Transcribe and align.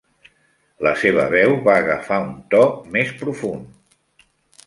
La 0.87 0.93
seva 1.01 1.25
veu 1.33 1.51
va 1.67 1.75
agafar 1.81 2.17
un 2.29 2.33
to 2.55 2.63
més 2.97 3.11
profund. 3.23 4.27